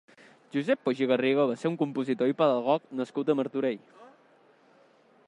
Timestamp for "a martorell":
3.29-3.97